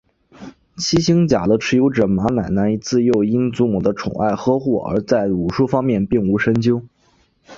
[0.77, 6.81] 七星甲的持有者马奶奶自幼因祖母的宠爱呵护而在武术方面并无深究。